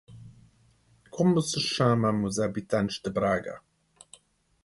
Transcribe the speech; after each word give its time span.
Como 1.15 1.37
se 1.49 1.59
chamam 1.73 2.17
os 2.29 2.35
habitantes 2.45 2.97
de 3.03 3.09
Braga? 3.17 3.55